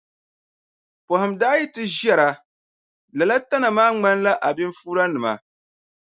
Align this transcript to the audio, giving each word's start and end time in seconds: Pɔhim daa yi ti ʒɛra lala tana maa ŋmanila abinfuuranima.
Pɔhim 1.05 1.31
daa 1.39 1.55
yi 1.59 1.65
ti 1.73 1.83
ʒɛra 1.97 2.27
lala 3.17 3.35
tana 3.49 3.67
maa 3.77 3.91
ŋmanila 3.97 4.31
abinfuuranima. 4.47 5.31